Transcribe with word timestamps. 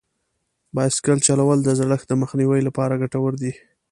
بایسکل 0.75 1.17
چلول 1.27 1.59
د 1.63 1.69
زړښت 1.79 2.07
د 2.09 2.13
مخنیوي 2.21 2.61
لپاره 2.67 2.99
ګټور 3.01 3.33
دي. 3.41 3.53